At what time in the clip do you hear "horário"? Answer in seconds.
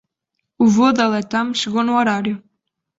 1.97-2.35